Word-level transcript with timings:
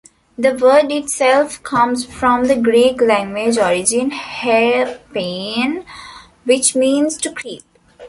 The 0.35 0.55
word 0.55 0.91
itself 0.91 1.61
comes 1.61 2.05
from 2.07 2.45
the 2.45 2.55
Greek 2.55 2.99
language 3.01 3.59
origin 3.59 4.09
"herpien," 4.09 5.85
which 6.43 6.75
means 6.75 7.17
"to 7.17 7.31
creep". 7.31 7.61